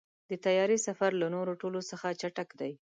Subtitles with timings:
[0.29, 2.71] د طیارې سفر له نورو ټولو څخه چټک دی.